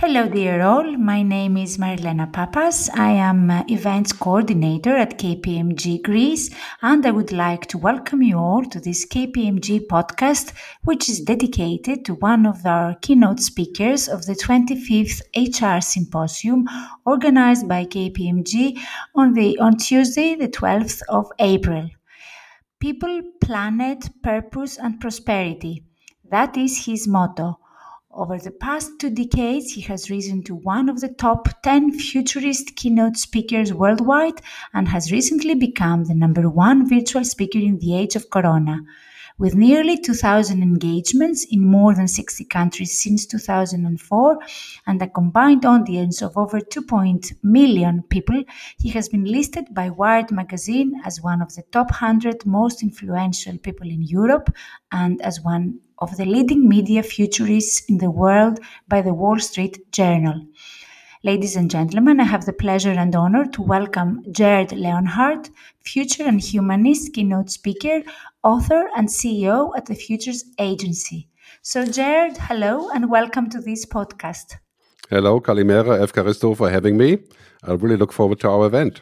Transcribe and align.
Hello, 0.00 0.28
dear 0.28 0.62
all. 0.62 0.96
My 0.96 1.24
name 1.24 1.56
is 1.56 1.76
Marilena 1.76 2.32
Papas. 2.32 2.88
I 2.94 3.10
am 3.10 3.50
uh, 3.50 3.64
events 3.66 4.12
coordinator 4.12 4.96
at 4.96 5.18
KPMG 5.18 6.04
Greece, 6.04 6.54
and 6.82 7.04
I 7.04 7.10
would 7.10 7.32
like 7.32 7.66
to 7.66 7.78
welcome 7.78 8.22
you 8.22 8.38
all 8.38 8.64
to 8.66 8.78
this 8.78 9.04
KPMG 9.04 9.88
podcast, 9.88 10.52
which 10.84 11.08
is 11.08 11.18
dedicated 11.18 12.04
to 12.04 12.14
one 12.14 12.46
of 12.46 12.64
our 12.64 12.94
keynote 13.02 13.40
speakers 13.40 14.06
of 14.06 14.24
the 14.24 14.36
25th 14.36 15.20
HR 15.34 15.80
Symposium 15.80 16.68
organized 17.04 17.66
by 17.66 17.84
KPMG 17.84 18.78
on, 19.16 19.32
the, 19.32 19.58
on 19.58 19.78
Tuesday, 19.78 20.36
the 20.36 20.46
12th 20.46 21.02
of 21.08 21.26
April. 21.40 21.90
People, 22.78 23.20
planet, 23.40 24.10
purpose, 24.22 24.78
and 24.78 25.00
prosperity. 25.00 25.82
That 26.30 26.56
is 26.56 26.84
his 26.86 27.08
motto. 27.08 27.58
Over 28.18 28.36
the 28.36 28.50
past 28.50 28.98
two 28.98 29.10
decades, 29.10 29.74
he 29.74 29.80
has 29.82 30.10
risen 30.10 30.42
to 30.42 30.56
one 30.56 30.88
of 30.88 31.00
the 31.00 31.08
top 31.08 31.62
10 31.62 31.92
futurist 31.92 32.74
keynote 32.74 33.16
speakers 33.16 33.72
worldwide 33.72 34.40
and 34.74 34.88
has 34.88 35.12
recently 35.12 35.54
become 35.54 36.02
the 36.02 36.16
number 36.16 36.50
one 36.50 36.88
virtual 36.88 37.22
speaker 37.22 37.60
in 37.60 37.78
the 37.78 37.96
age 37.96 38.16
of 38.16 38.28
Corona. 38.28 38.80
With 39.38 39.54
nearly 39.54 39.96
2,000 39.96 40.64
engagements 40.64 41.46
in 41.48 41.64
more 41.64 41.94
than 41.94 42.08
60 42.08 42.44
countries 42.46 43.00
since 43.00 43.24
2004 43.24 44.38
and 44.88 45.00
a 45.00 45.08
combined 45.08 45.64
audience 45.64 46.20
of 46.20 46.36
over 46.36 46.58
2 46.58 46.84
million 47.44 48.02
people, 48.02 48.42
he 48.80 48.88
has 48.88 49.08
been 49.08 49.26
listed 49.26 49.72
by 49.72 49.90
Wired 49.90 50.32
magazine 50.32 51.00
as 51.04 51.22
one 51.22 51.40
of 51.40 51.54
the 51.54 51.62
top 51.70 51.92
100 51.92 52.44
most 52.44 52.82
influential 52.82 53.56
people 53.58 53.88
in 53.88 54.02
Europe 54.02 54.52
and 54.90 55.22
as 55.22 55.40
one 55.40 55.78
of 55.98 56.16
the 56.16 56.24
leading 56.24 56.68
media 56.68 57.02
futurists 57.02 57.84
in 57.88 57.98
the 57.98 58.10
world 58.10 58.60
by 58.88 59.02
the 59.02 59.14
Wall 59.14 59.38
Street 59.38 59.90
Journal. 59.92 60.46
Ladies 61.24 61.56
and 61.56 61.68
gentlemen, 61.70 62.20
I 62.20 62.24
have 62.24 62.46
the 62.46 62.52
pleasure 62.52 62.92
and 62.92 63.14
honor 63.16 63.44
to 63.46 63.62
welcome 63.62 64.22
Gerd 64.32 64.72
Leonhard, 64.72 65.50
future 65.84 66.22
and 66.22 66.40
humanist 66.40 67.12
keynote 67.12 67.50
speaker, 67.50 68.02
author, 68.44 68.88
and 68.96 69.08
CEO 69.08 69.72
at 69.76 69.86
the 69.86 69.96
Futures 69.96 70.44
Agency. 70.60 71.28
So, 71.62 71.84
Gerd, 71.84 72.36
hello 72.36 72.88
and 72.90 73.10
welcome 73.10 73.50
to 73.50 73.60
this 73.60 73.84
podcast. 73.84 74.58
Hello, 75.10 75.40
Kalimera, 75.40 75.98
Evkaristo 75.98 76.56
for 76.56 76.70
having 76.70 76.96
me. 76.96 77.18
I 77.64 77.72
really 77.72 77.96
look 77.96 78.12
forward 78.12 78.38
to 78.40 78.48
our 78.50 78.66
event. 78.66 79.00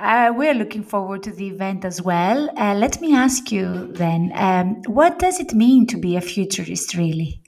Uh, 0.00 0.32
we're 0.34 0.54
looking 0.54 0.82
forward 0.82 1.22
to 1.22 1.30
the 1.30 1.48
event 1.48 1.84
as 1.84 2.00
well. 2.00 2.48
Uh, 2.56 2.74
let 2.74 3.00
me 3.02 3.14
ask 3.14 3.52
you 3.52 3.92
then, 3.92 4.32
um, 4.34 4.80
what 4.86 5.18
does 5.18 5.38
it 5.38 5.52
mean 5.52 5.86
to 5.86 5.98
be 5.98 6.16
a 6.16 6.22
futurist, 6.22 6.94
really? 6.94 7.42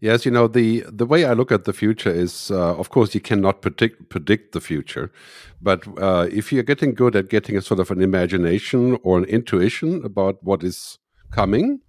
Yes, 0.00 0.24
you 0.24 0.30
know 0.30 0.46
the 0.46 0.84
the 0.86 1.04
way 1.04 1.24
I 1.24 1.32
look 1.32 1.50
at 1.50 1.64
the 1.64 1.72
future 1.72 2.12
is, 2.12 2.52
uh, 2.52 2.76
of 2.76 2.90
course, 2.90 3.12
you 3.16 3.20
cannot 3.20 3.62
predict 3.62 4.08
predict 4.08 4.52
the 4.52 4.60
future, 4.60 5.10
but 5.60 5.84
uh, 5.98 6.28
if 6.30 6.52
you're 6.52 6.62
getting 6.62 6.94
good 6.94 7.16
at 7.16 7.28
getting 7.28 7.56
a 7.56 7.60
sort 7.60 7.80
of 7.80 7.90
an 7.90 8.00
imagination 8.00 8.96
or 9.02 9.18
an 9.18 9.24
intuition 9.24 10.04
about 10.04 10.36
what 10.44 10.62
is 10.62 10.98
coming, 11.32 11.80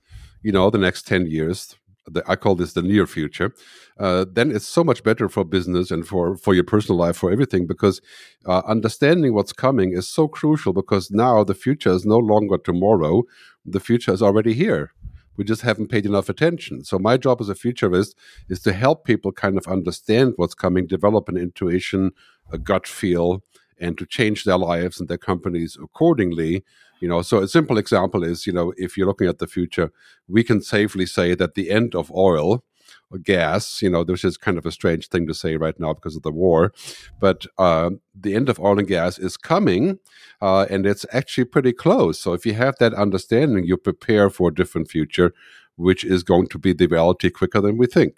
you 0.42 0.52
know, 0.52 0.72
the 0.72 0.80
next 0.80 1.06
ten 1.06 1.28
years, 1.28 1.76
the, 2.10 2.24
I 2.28 2.36
call 2.36 2.56
this 2.56 2.74
the 2.74 2.82
near 2.82 3.08
future, 3.08 3.54
uh, 4.00 4.26
then 4.32 4.52
it's 4.52 4.68
so 4.68 4.84
much 4.84 5.04
better 5.04 5.30
for 5.30 5.44
business 5.44 5.92
and 5.92 6.08
for 6.08 6.36
for 6.38 6.54
your 6.54 6.64
personal 6.64 6.98
life, 6.98 7.18
for 7.18 7.32
everything, 7.32 7.68
because 7.68 8.02
uh, 8.46 8.62
understanding 8.66 9.34
what's 9.34 9.54
coming 9.54 9.94
is 9.94 10.08
so 10.08 10.28
crucial. 10.28 10.74
Because 10.74 11.12
now 11.12 11.44
the 11.44 11.56
future 11.56 11.92
is 11.92 12.06
no 12.06 12.18
longer 12.18 12.58
tomorrow; 12.58 13.24
the 13.66 13.80
future 13.80 14.14
is 14.14 14.22
already 14.22 14.54
here. 14.54 14.94
We 15.38 15.46
just 15.46 15.62
haven't 15.62 15.88
paid 15.88 16.06
enough 16.06 16.28
attention. 16.28 16.84
So 16.84 17.00
my 17.00 17.16
job 17.16 17.40
as 17.40 17.48
a 17.48 17.56
futurist 17.56 18.14
is 18.50 18.60
to 18.64 18.74
help 18.74 19.06
people 19.06 19.32
kind 19.32 19.58
of 19.58 19.68
understand 19.68 20.34
what's 20.36 20.54
coming, 20.54 20.86
develop 20.86 21.30
an 21.30 21.38
intuition, 21.38 22.12
a 22.52 22.58
gut 22.58 22.86
feel, 22.86 23.42
and 23.80 23.98
to 23.98 24.06
change 24.06 24.44
their 24.44 24.58
lives 24.58 25.00
and 25.00 25.10
their 25.10 25.18
companies 25.18 25.78
accordingly 25.82 26.64
you 27.00 27.08
know 27.08 27.22
so 27.22 27.40
a 27.40 27.48
simple 27.48 27.78
example 27.78 28.24
is 28.24 28.46
you 28.46 28.54
know 28.54 28.74
if 28.78 28.98
you're 28.98 29.08
looking 29.08 29.28
at 29.28 29.40
the 29.40 29.48
future 29.48 29.92
we 30.28 30.44
can 30.44 30.62
safely 30.62 31.06
say 31.06 31.34
that 31.36 31.56
the 31.56 31.70
end 31.70 31.96
of 31.96 32.12
oil 32.12 32.64
or 33.12 33.18
gas 33.18 33.82
you 33.82 33.90
know 33.90 34.04
this 34.04 34.24
is 34.24 34.38
kind 34.38 34.58
of 34.58 34.66
a 34.66 34.72
strange 34.72 35.08
thing 35.08 35.28
to 35.28 35.34
say 35.34 35.56
right 35.56 35.80
now 35.80 35.94
because 35.94 36.16
of 36.16 36.24
the 36.24 36.32
war 36.32 36.74
but 37.20 37.46
uh, 37.58 37.90
the 38.14 38.36
end 38.36 38.50
of 38.50 38.60
oil 38.60 38.80
and 38.80 38.88
gas 38.88 39.18
is 39.18 39.38
coming 39.38 40.00
uh, 40.42 40.66
and 40.70 40.86
it's 40.86 41.06
actually 41.12 41.46
pretty 41.46 41.74
close. 41.74 42.20
So 42.20 42.34
if 42.34 42.46
you 42.46 42.54
have 42.54 42.76
that 42.80 42.94
understanding 42.94 43.66
you 43.66 43.78
prepare 43.78 44.30
for 44.30 44.50
a 44.50 44.54
different 44.54 44.90
future 44.90 45.34
which 45.76 46.04
is 46.04 46.24
going 46.24 46.48
to 46.48 46.60
be 46.60 46.74
the 46.74 46.88
reality 46.88 47.30
quicker 47.30 47.62
than 47.62 47.78
we 47.78 47.88
think 47.88 48.16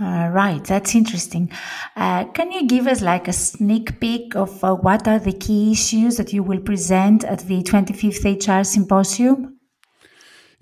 uh, 0.00 0.28
right, 0.32 0.64
that's 0.64 0.94
interesting. 0.94 1.50
Uh, 1.96 2.24
can 2.24 2.50
you 2.50 2.66
give 2.66 2.86
us 2.86 3.02
like 3.02 3.28
a 3.28 3.32
sneak 3.32 4.00
peek 4.00 4.34
of 4.34 4.62
uh, 4.64 4.74
what 4.74 5.06
are 5.06 5.18
the 5.18 5.32
key 5.32 5.72
issues 5.72 6.16
that 6.16 6.32
you 6.32 6.42
will 6.42 6.60
present 6.60 7.24
at 7.24 7.40
the 7.40 7.62
25th 7.62 8.24
HR 8.24 8.64
Symposium? 8.64 9.58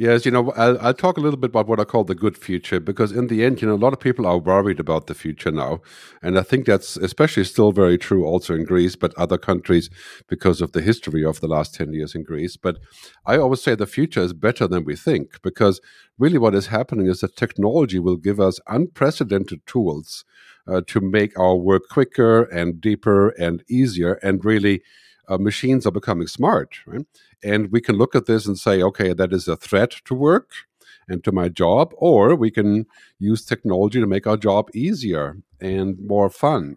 Yes, 0.00 0.24
you 0.24 0.30
know, 0.30 0.50
I'll, 0.52 0.78
I'll, 0.80 0.94
talk 0.94 1.18
a 1.18 1.20
little 1.20 1.36
bit 1.38 1.50
about 1.50 1.66
what 1.66 1.78
I 1.78 1.84
call 1.84 2.04
the 2.04 2.14
good 2.14 2.34
future 2.34 2.80
because, 2.80 3.12
in 3.12 3.26
the 3.26 3.44
end, 3.44 3.60
you 3.60 3.68
know, 3.68 3.74
a 3.74 3.84
lot 3.84 3.92
of 3.92 4.00
people 4.00 4.26
are 4.26 4.38
worried 4.38 4.80
about 4.80 5.08
the 5.08 5.14
future 5.14 5.50
now. 5.50 5.82
And 6.22 6.38
I 6.38 6.42
think 6.42 6.64
that's 6.64 6.96
especially 6.96 7.44
still 7.44 7.70
very 7.70 7.98
true 7.98 8.24
also 8.24 8.54
in 8.54 8.64
Greece, 8.64 8.96
but 8.96 9.12
other 9.18 9.36
countries 9.36 9.90
because 10.26 10.62
of 10.62 10.72
the 10.72 10.80
history 10.80 11.22
of 11.22 11.40
the 11.40 11.48
last 11.48 11.74
10 11.74 11.92
years 11.92 12.14
in 12.14 12.22
Greece. 12.22 12.56
But 12.56 12.78
I 13.26 13.36
always 13.36 13.62
say 13.62 13.74
the 13.74 13.86
future 13.86 14.22
is 14.22 14.32
better 14.32 14.66
than 14.66 14.86
we 14.86 14.96
think 14.96 15.42
because 15.42 15.82
really 16.18 16.38
what 16.38 16.54
is 16.54 16.68
happening 16.68 17.06
is 17.06 17.20
that 17.20 17.36
technology 17.36 17.98
will 17.98 18.16
give 18.16 18.40
us 18.40 18.58
unprecedented 18.68 19.66
tools 19.66 20.24
uh, 20.66 20.80
to 20.86 21.02
make 21.02 21.38
our 21.38 21.56
work 21.56 21.82
quicker 21.90 22.44
and 22.44 22.80
deeper 22.80 23.34
and 23.38 23.62
easier 23.68 24.14
and 24.22 24.46
really 24.46 24.80
uh, 25.30 25.38
machines 25.38 25.86
are 25.86 25.92
becoming 25.92 26.26
smart, 26.26 26.80
right? 26.86 27.06
And 27.42 27.70
we 27.70 27.80
can 27.80 27.96
look 27.96 28.14
at 28.14 28.26
this 28.26 28.46
and 28.46 28.58
say, 28.58 28.82
okay, 28.82 29.12
that 29.14 29.32
is 29.32 29.48
a 29.48 29.56
threat 29.56 29.92
to 30.06 30.14
work 30.14 30.50
and 31.08 31.22
to 31.24 31.32
my 31.32 31.48
job, 31.48 31.92
or 31.96 32.34
we 32.34 32.50
can 32.50 32.86
use 33.18 33.44
technology 33.44 34.00
to 34.00 34.06
make 34.06 34.26
our 34.26 34.36
job 34.36 34.68
easier 34.74 35.38
and 35.60 35.98
more 36.00 36.28
fun. 36.28 36.76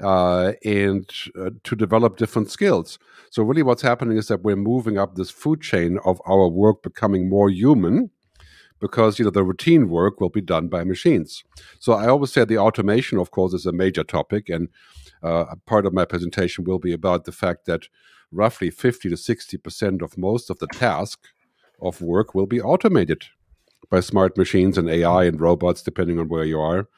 Uh, 0.00 0.52
and 0.64 1.10
uh, 1.38 1.50
to 1.64 1.76
develop 1.76 2.16
different 2.16 2.50
skills. 2.50 2.98
So, 3.30 3.42
really, 3.42 3.62
what's 3.62 3.82
happening 3.82 4.16
is 4.16 4.28
that 4.28 4.42
we're 4.42 4.56
moving 4.56 4.96
up 4.96 5.14
this 5.14 5.30
food 5.30 5.60
chain 5.60 5.98
of 6.04 6.22
our 6.26 6.48
work 6.48 6.82
becoming 6.82 7.28
more 7.28 7.50
human 7.50 8.10
because 8.80 9.18
you 9.18 9.24
know 9.24 9.30
the 9.30 9.44
routine 9.44 9.88
work 9.88 10.20
will 10.20 10.28
be 10.28 10.40
done 10.40 10.68
by 10.68 10.84
machines. 10.84 11.44
So 11.80 11.92
I 11.92 12.08
always 12.08 12.32
say 12.32 12.44
the 12.44 12.58
automation, 12.58 13.18
of 13.18 13.30
course, 13.30 13.52
is 13.52 13.66
a 13.66 13.72
major 13.72 14.04
topic, 14.04 14.48
and 14.48 14.68
uh, 15.22 15.54
part 15.66 15.86
of 15.86 15.92
my 15.92 16.04
presentation 16.04 16.64
will 16.64 16.78
be 16.78 16.92
about 16.92 17.24
the 17.24 17.32
fact 17.32 17.66
that 17.66 17.88
roughly 18.30 18.70
50 18.70 19.08
to 19.10 19.16
60 19.16 19.56
percent 19.58 20.02
of 20.02 20.18
most 20.18 20.50
of 20.50 20.58
the 20.58 20.66
task 20.68 21.20
of 21.80 22.00
work 22.00 22.34
will 22.34 22.46
be 22.46 22.60
automated 22.60 23.24
by 23.90 24.00
smart 24.00 24.36
machines 24.36 24.76
and 24.76 24.90
AI 24.90 25.24
and 25.24 25.40
robots, 25.40 25.82
depending 25.82 26.18
on 26.18 26.28
where 26.28 26.44
you 26.44 26.60
are. 26.60 26.88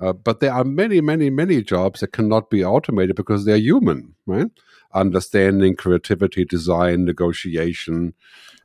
Uh, 0.00 0.12
but 0.12 0.40
there 0.40 0.52
are 0.52 0.64
many, 0.64 1.00
many, 1.00 1.30
many 1.30 1.62
jobs 1.62 2.00
that 2.00 2.12
cannot 2.12 2.50
be 2.50 2.64
automated 2.64 3.16
because 3.16 3.44
they're 3.44 3.56
human, 3.56 4.14
right? 4.26 4.50
Understanding, 4.92 5.74
creativity, 5.74 6.44
design, 6.44 7.04
negotiation. 7.04 8.12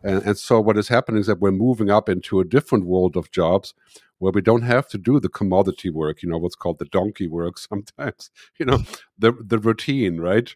And, 0.04 0.22
and 0.24 0.38
so, 0.38 0.60
what 0.60 0.78
is 0.78 0.90
happening 0.90 1.22
is 1.22 1.28
that 1.28 1.40
we're 1.40 1.52
moving 1.52 1.90
up 1.90 2.10
into 2.10 2.40
a 2.40 2.46
different 2.46 2.86
world 2.86 3.16
of 3.16 3.32
jobs 3.32 3.74
where 4.22 4.32
we 4.32 4.42
don't 4.42 4.62
have 4.62 4.88
to 4.88 5.00
do 5.00 5.20
the 5.20 5.28
commodity 5.28 5.90
work, 5.90 6.22
you 6.22 6.30
know, 6.30 6.38
what's 6.38 6.56
called 6.56 6.78
the 6.78 6.86
donkey 6.86 7.28
work 7.28 7.58
sometimes, 7.72 8.30
you 8.60 8.66
know, 8.66 8.80
the 9.18 9.32
the 9.32 9.58
routine, 9.58 10.22
right? 10.22 10.56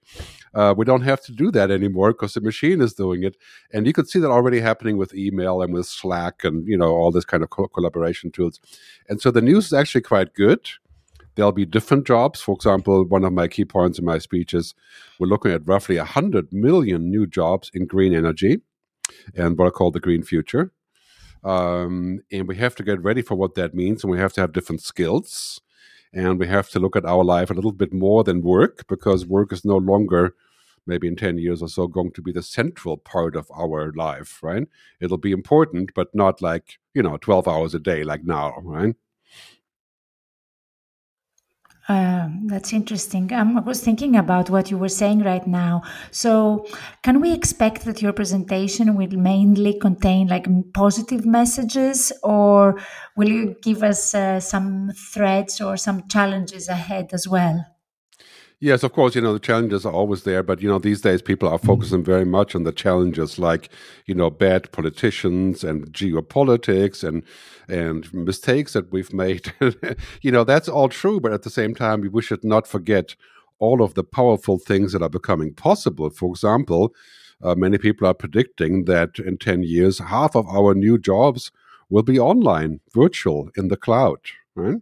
Uh, 0.54 0.76
we 0.78 0.86
don't 0.86 1.02
have 1.02 1.20
to 1.22 1.32
do 1.32 1.50
that 1.50 1.72
anymore 1.72 2.12
because 2.12 2.36
the 2.36 2.42
machine 2.42 2.80
is 2.80 2.94
doing 2.94 3.24
it. 3.24 3.36
And 3.74 3.88
you 3.88 3.94
could 3.94 4.08
see 4.08 4.20
that 4.20 4.30
already 4.30 4.60
happening 4.60 4.98
with 4.98 5.16
email 5.16 5.64
and 5.64 5.74
with 5.74 5.88
Slack 5.88 6.44
and, 6.44 6.68
you 6.68 6.78
know, 6.78 6.92
all 6.92 7.12
this 7.12 7.26
kind 7.26 7.42
of 7.42 7.50
co- 7.50 7.68
collaboration 7.68 8.30
tools. 8.32 8.60
And 9.10 9.20
so 9.20 9.32
the 9.32 9.42
news 9.42 9.66
is 9.66 9.74
actually 9.74 10.02
quite 10.02 10.36
good. 10.36 10.70
There'll 11.34 11.52
be 11.52 11.66
different 11.66 12.06
jobs. 12.06 12.42
For 12.42 12.54
example, 12.54 13.04
one 13.04 13.26
of 13.26 13.34
my 13.34 13.48
key 13.48 13.66
points 13.66 13.98
in 13.98 14.06
my 14.06 14.20
speech 14.20 14.54
is 14.54 14.76
we're 15.20 15.28
looking 15.28 15.52
at 15.52 15.68
roughly 15.68 15.98
100 15.98 16.54
million 16.54 17.10
new 17.10 17.26
jobs 17.26 17.72
in 17.74 17.88
green 17.88 18.14
energy 18.14 18.62
and 19.36 19.58
what 19.58 19.68
I 19.68 19.72
call 19.72 19.90
the 19.90 20.00
green 20.00 20.22
future. 20.22 20.72
Um, 21.46 22.22
and 22.32 22.48
we 22.48 22.58
have 22.58 22.76
to 22.76 22.84
get 22.84 23.02
ready 23.04 23.22
for 23.22 23.36
what 23.36 23.56
that 23.56 23.76
means, 23.76 24.04
and 24.04 24.12
we 24.12 24.20
have 24.20 24.34
to 24.34 24.42
have 24.42 24.54
different 24.54 24.82
skills, 24.82 25.62
and 26.14 26.40
we 26.40 26.48
have 26.48 26.70
to 26.72 26.80
look 26.80 26.96
at 26.96 27.06
our 27.06 27.24
life 27.24 27.52
a 27.52 27.54
little 27.54 27.72
bit 27.72 27.94
more 27.94 28.24
than 28.24 28.42
work 28.42 28.86
because 28.88 29.26
work 29.26 29.54
is 29.54 29.66
no 29.66 29.78
longer 29.78 30.36
maybe 30.88 31.08
in 31.08 31.16
10 31.16 31.38
years 31.40 31.62
or 31.62 31.68
so 31.70 31.88
going 31.88 32.12
to 32.12 32.22
be 32.22 32.32
the 32.32 32.44
central 32.44 32.98
part 32.98 33.36
of 33.36 33.50
our 33.56 33.92
life 33.94 34.42
right? 34.44 34.68
It'll 35.02 35.18
be 35.18 35.32
important 35.32 35.94
but 35.96 36.14
not 36.14 36.42
like 36.42 36.80
you 36.94 37.04
know 37.04 37.18
12 37.18 37.48
hours 37.48 37.76
a 37.76 37.80
day 37.80 38.04
like 38.04 38.24
now 38.24 38.54
right 38.64 38.96
Um, 41.88 42.48
that's 42.48 42.74
interesting. 42.74 43.32
Um, 43.32 43.58
I 43.58 43.62
was 43.62 43.80
thinking 43.80 44.16
about 44.16 44.50
what 44.50 44.72
you 44.72 44.78
were 44.78 44.90
saying 44.90 45.20
right 45.20 45.46
now. 45.46 45.84
So, 46.10 46.66
can 47.04 47.22
we 47.22 47.32
expect 47.32 47.86
that 47.86 48.02
your 48.02 48.12
presentation 48.12 48.96
will 48.96 49.12
mainly 49.12 49.78
contain 49.80 50.28
like 50.28 50.48
positive 50.74 51.28
messages, 51.28 52.12
or 52.24 52.80
will 53.16 53.30
you 53.30 53.56
give 53.62 53.84
us 53.84 54.16
uh, 54.16 54.40
some 54.40 54.94
threats 55.14 55.62
or 55.62 55.78
some 55.78 56.08
challenges 56.08 56.70
ahead 56.70 57.10
as 57.14 57.28
well? 57.28 57.64
Yes, 58.62 58.84
of 58.84 58.94
course, 58.94 59.16
you 59.16 59.22
know, 59.22 59.34
the 59.34 59.40
challenges 59.40 59.86
are 59.86 59.92
always 59.92 60.24
there, 60.24 60.42
but, 60.42 60.62
you 60.62 60.70
know, 60.70 60.80
these 60.80 61.02
days 61.02 61.22
people 61.22 61.50
are 61.50 61.58
focusing 61.58 62.04
very 62.04 62.24
much 62.26 62.56
on 62.56 62.64
the 62.64 62.72
challenges 62.72 63.38
like, 63.38 63.70
you 64.06 64.16
know, 64.16 64.30
bad 64.30 64.72
politicians 64.72 65.64
and 65.64 65.92
geopolitics 65.92 67.04
and 67.04 67.24
and 67.68 68.14
mistakes 68.14 68.74
that 68.74 68.92
we've 68.92 69.14
made. 69.14 69.52
you 70.22 70.32
know, 70.32 70.44
that's 70.44 70.70
all 70.70 70.88
true, 70.88 71.20
but 71.20 71.34
at 71.34 71.44
the 71.44 71.50
same 71.50 71.76
time, 71.76 72.10
we 72.12 72.22
should 72.22 72.44
not 72.44 72.66
forget 72.68 73.16
all 73.60 73.82
of 73.82 73.94
the 73.94 74.04
powerful 74.04 74.58
things 74.58 74.94
that 74.94 75.02
are 75.02 75.10
becoming 75.10 75.54
possible. 75.54 76.10
For 76.10 76.30
example, 76.30 76.94
uh, 77.44 77.56
many 77.56 77.78
people 77.78 78.08
are 78.08 78.14
predicting 78.14 78.86
that 78.86 79.20
in 79.20 79.38
10 79.38 79.64
years, 79.64 80.00
half 80.00 80.36
of 80.36 80.48
our 80.48 80.74
new 80.74 80.98
jobs 80.98 81.52
will 81.90 82.04
be 82.04 82.20
online, 82.20 82.80
virtual, 82.94 83.50
in 83.58 83.68
the 83.68 83.78
cloud, 83.78 84.20
right? 84.56 84.78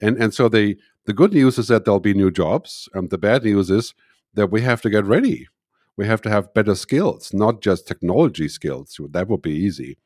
And, 0.00 0.16
and 0.22 0.32
so 0.32 0.48
they, 0.48 0.76
the 1.06 1.12
good 1.12 1.32
news 1.32 1.58
is 1.58 1.68
that 1.68 1.84
there'll 1.84 2.00
be 2.00 2.14
new 2.14 2.30
jobs. 2.30 2.88
And 2.94 3.10
the 3.10 3.18
bad 3.18 3.44
news 3.44 3.70
is 3.70 3.94
that 4.34 4.50
we 4.50 4.62
have 4.62 4.80
to 4.82 4.90
get 4.90 5.04
ready. 5.04 5.48
We 5.96 6.06
have 6.06 6.22
to 6.22 6.30
have 6.30 6.54
better 6.54 6.74
skills, 6.74 7.32
not 7.34 7.60
just 7.60 7.86
technology 7.86 8.48
skills. 8.48 8.98
That 9.10 9.28
would 9.28 9.42
be 9.42 9.52
easy, 9.52 9.98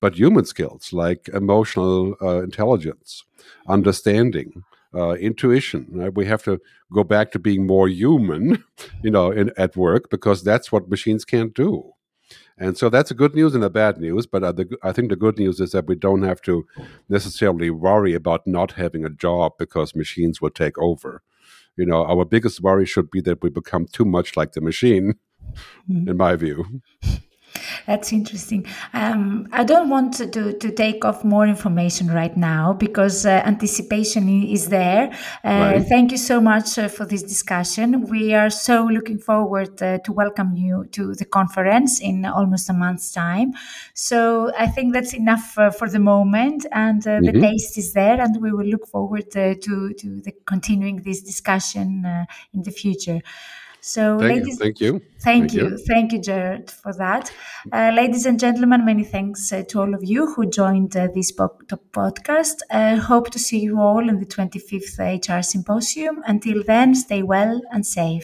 but 0.00 0.16
human 0.16 0.44
skills 0.44 0.92
like 0.92 1.28
emotional 1.32 2.16
uh, 2.20 2.42
intelligence, 2.42 3.24
understanding, 3.66 4.64
uh, 4.94 5.12
intuition. 5.12 5.86
Right? 5.90 6.14
We 6.14 6.26
have 6.26 6.42
to 6.42 6.60
go 6.92 7.02
back 7.02 7.32
to 7.32 7.38
being 7.38 7.66
more 7.66 7.88
human, 7.88 8.62
you 9.02 9.10
know, 9.10 9.30
in, 9.30 9.50
at 9.56 9.76
work 9.76 10.10
because 10.10 10.42
that's 10.42 10.70
what 10.70 10.90
machines 10.90 11.24
can't 11.24 11.54
do. 11.54 11.92
And 12.58 12.76
so 12.76 12.88
that's 12.88 13.10
a 13.10 13.14
good 13.14 13.34
news 13.34 13.54
and 13.54 13.62
a 13.62 13.70
bad 13.70 13.98
news. 13.98 14.26
But 14.26 14.42
uh, 14.42 14.52
the, 14.52 14.76
I 14.82 14.92
think 14.92 15.10
the 15.10 15.16
good 15.16 15.38
news 15.38 15.60
is 15.60 15.72
that 15.72 15.86
we 15.86 15.94
don't 15.94 16.22
have 16.22 16.42
to 16.42 16.66
necessarily 17.08 17.70
worry 17.70 18.14
about 18.14 18.46
not 18.46 18.72
having 18.72 19.04
a 19.04 19.10
job 19.10 19.52
because 19.58 19.94
machines 19.94 20.40
will 20.40 20.50
take 20.50 20.76
over. 20.78 21.22
You 21.76 21.86
know, 21.86 22.04
our 22.04 22.24
biggest 22.24 22.60
worry 22.60 22.86
should 22.86 23.10
be 23.10 23.20
that 23.20 23.42
we 23.42 23.50
become 23.50 23.86
too 23.86 24.04
much 24.04 24.36
like 24.36 24.52
the 24.52 24.60
machine, 24.60 25.14
mm. 25.88 26.08
in 26.08 26.16
my 26.16 26.34
view. 26.34 26.82
That's 27.88 28.12
interesting. 28.12 28.66
Um, 28.92 29.48
I 29.50 29.64
don't 29.64 29.88
want 29.88 30.12
to, 30.18 30.26
to, 30.28 30.52
to, 30.58 30.70
take 30.70 31.06
off 31.06 31.24
more 31.24 31.46
information 31.46 32.08
right 32.08 32.36
now 32.36 32.74
because 32.74 33.24
uh, 33.24 33.40
anticipation 33.46 34.28
is 34.44 34.68
there. 34.68 35.10
Uh, 35.42 35.48
right. 35.48 35.82
Thank 35.82 36.12
you 36.12 36.18
so 36.18 36.38
much 36.38 36.78
uh, 36.78 36.88
for 36.88 37.06
this 37.06 37.22
discussion. 37.22 38.02
We 38.02 38.34
are 38.34 38.50
so 38.50 38.84
looking 38.84 39.18
forward 39.18 39.80
uh, 39.80 40.00
to 40.04 40.12
welcome 40.12 40.54
you 40.54 40.84
to 40.92 41.14
the 41.14 41.24
conference 41.24 41.98
in 41.98 42.26
almost 42.26 42.68
a 42.68 42.74
month's 42.74 43.10
time. 43.10 43.54
So 43.94 44.52
I 44.58 44.66
think 44.66 44.92
that's 44.92 45.14
enough 45.14 45.56
uh, 45.56 45.70
for 45.70 45.88
the 45.88 45.98
moment, 45.98 46.66
and 46.72 47.00
uh, 47.06 47.10
mm-hmm. 47.12 47.24
the 47.24 47.40
taste 47.40 47.78
is 47.78 47.94
there, 47.94 48.20
and 48.20 48.42
we 48.42 48.52
will 48.52 48.66
look 48.66 48.86
forward 48.86 49.30
to 49.30 49.54
to 49.54 49.94
the 50.26 50.32
continuing 50.44 50.96
this 50.96 51.22
discussion 51.22 52.04
in 52.52 52.62
the 52.64 52.70
future. 52.70 53.22
So, 53.80 54.18
thank 54.18 54.40
ladies, 54.40 54.48
you. 54.48 54.56
thank 54.56 54.80
you. 54.80 54.92
Thank, 54.92 55.50
thank 55.50 55.52
you. 55.54 55.68
you. 55.70 55.76
Thank 55.78 56.12
you, 56.12 56.22
Gerd, 56.22 56.70
for 56.70 56.92
that. 56.94 57.32
Uh, 57.72 57.90
ladies 57.94 58.26
and 58.26 58.38
gentlemen, 58.38 58.84
many 58.84 59.04
thanks 59.04 59.52
uh, 59.52 59.62
to 59.68 59.80
all 59.80 59.94
of 59.94 60.04
you 60.04 60.32
who 60.34 60.46
joined 60.46 60.96
uh, 60.96 61.08
this 61.14 61.32
po- 61.32 61.58
podcast. 61.92 62.56
I 62.70 62.96
hope 62.96 63.30
to 63.30 63.38
see 63.38 63.60
you 63.60 63.80
all 63.80 64.08
in 64.08 64.18
the 64.20 64.26
25th 64.26 64.98
HR 64.98 65.42
Symposium. 65.42 66.22
Until 66.26 66.62
then, 66.64 66.94
stay 66.94 67.22
well 67.22 67.60
and 67.72 67.86
safe. 67.86 68.22